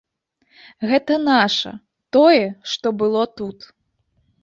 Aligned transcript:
Гэта 0.91 1.13
наша, 1.27 1.71
тое, 2.19 2.45
што 2.75 2.87
было 3.05 3.21
тут. 3.39 3.73